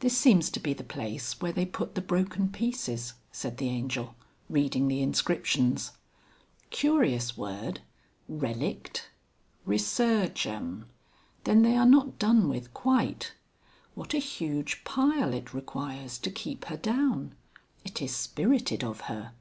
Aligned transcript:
"This 0.00 0.16
seems 0.16 0.48
to 0.52 0.60
be 0.60 0.72
the 0.72 0.82
place 0.82 1.42
where 1.42 1.52
they 1.52 1.66
put 1.66 1.94
the 1.94 2.00
broken 2.00 2.48
pieces," 2.48 3.12
said 3.30 3.58
the 3.58 3.68
Angel 3.68 4.14
reading 4.48 4.88
the 4.88 5.02
inscriptions. 5.02 5.92
"Curious 6.70 7.36
word 7.36 7.80
relict! 8.30 9.10
Resurgam! 9.66 10.86
Then 11.44 11.60
they 11.60 11.76
are 11.76 11.84
not 11.84 12.18
done 12.18 12.48
with 12.48 12.72
quite. 12.72 13.34
What 13.94 14.14
a 14.14 14.18
huge 14.20 14.84
pile 14.84 15.34
it 15.34 15.52
requires 15.52 16.16
to 16.20 16.30
keep 16.30 16.64
her 16.72 16.78
down.... 16.78 17.34
It 17.84 18.00
is 18.00 18.16
spirited 18.16 18.82
of 18.82 19.02
her." 19.02 19.32